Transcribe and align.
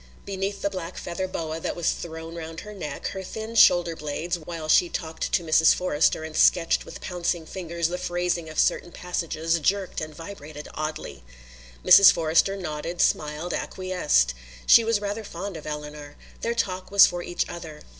Beneath 0.25 0.63
the 0.63 0.69
black 0.71 0.97
feather 0.97 1.27
boa 1.27 1.59
that 1.59 1.75
was 1.75 1.91
thrown 1.91 2.33
round 2.33 2.61
her 2.61 2.73
neck, 2.73 3.09
her 3.09 3.21
thin 3.21 3.53
shoulder 3.53 3.95
blades, 3.95 4.35
while 4.39 4.67
she 4.67 4.89
talked 4.89 5.31
to 5.31 5.43
Mrs. 5.43 5.75
Forrester 5.75 6.23
and 6.23 6.35
sketched 6.35 6.85
with 6.87 7.01
pouncing 7.01 7.45
fingers 7.45 7.87
the 7.87 7.99
phrasing 7.99 8.49
of 8.49 8.57
certain 8.57 8.91
passages, 8.91 9.59
jerked 9.59 10.01
and 10.01 10.15
vibrated 10.15 10.67
oddly. 10.73 11.23
Mrs. 11.85 12.11
Forrester 12.11 12.57
nodded, 12.57 12.99
smiled, 12.99 13.53
acquiesced. 13.53 14.33
She 14.65 14.83
was 14.83 14.99
rather 14.99 15.23
fond 15.23 15.55
of 15.55 15.67
Eleanor. 15.67 16.15
Their 16.41 16.55
talk 16.55 16.89
was 16.89 17.05
for 17.05 17.21
each 17.21 17.47
other. 17.47 17.81